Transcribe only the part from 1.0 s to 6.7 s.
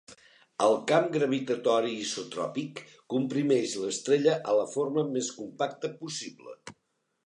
gravitatori isotròpic comprimeix l'estrella a la forma més compacta possible.